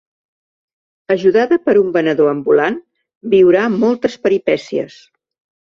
Ajudada 1.15 1.59
per 1.67 1.75
un 1.83 1.91
venedor 1.99 2.31
ambulant, 2.31 2.79
viurà 3.35 3.69
moltes 3.77 4.21
peripècies. 4.25 4.99